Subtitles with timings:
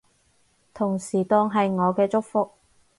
[0.73, 2.49] 同時當係我嘅祝福